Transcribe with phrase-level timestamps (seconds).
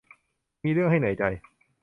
[0.63, 1.23] มีเรื่องให้เหนื่อยใจ